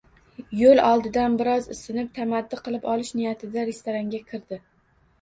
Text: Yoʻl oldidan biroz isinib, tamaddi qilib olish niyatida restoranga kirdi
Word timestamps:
Yoʻl 0.61 0.81
oldidan 0.85 1.35
biroz 1.41 1.69
isinib, 1.77 2.09
tamaddi 2.17 2.61
qilib 2.65 2.91
olish 2.97 3.15
niyatida 3.23 3.71
restoranga 3.73 4.27
kirdi 4.35 4.65